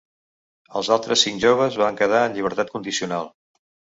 [0.79, 3.33] Els altres cinc joves van quedar en llibertat condicional.